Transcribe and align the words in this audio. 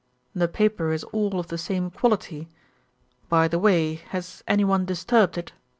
"The 0.33 0.47
paper 0.47 0.91
is 0.91 1.03
all 1.13 1.39
of 1.39 1.49
the 1.49 1.59
same 1.59 1.91
quality. 1.91 2.49
By 3.29 3.47
the 3.47 3.59
way, 3.59 4.01
has 4.09 4.43
anyone 4.47 4.83
disturbed 4.83 5.37
it?" 5.37 5.51